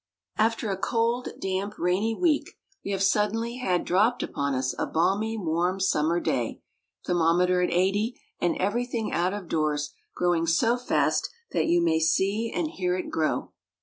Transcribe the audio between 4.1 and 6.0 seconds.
upon us a balmy, warm,